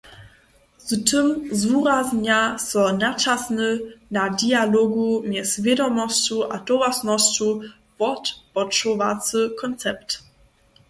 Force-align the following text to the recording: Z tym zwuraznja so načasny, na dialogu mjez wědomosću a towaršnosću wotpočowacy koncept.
Z 0.77 1.11
tym 1.11 1.49
zwuraznja 1.51 2.57
so 2.59 2.97
načasny, 2.97 3.79
na 4.11 4.29
dialogu 4.41 5.07
mjez 5.29 5.51
wědomosću 5.65 6.37
a 6.53 6.55
towaršnosću 6.67 7.47
wotpočowacy 7.99 9.41
koncept. 9.59 10.09